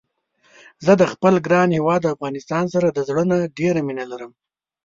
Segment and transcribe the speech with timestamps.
[0.85, 4.31] زه د خپل ګران هيواد افغانستان سره د زړه نه ډيره مينه لرم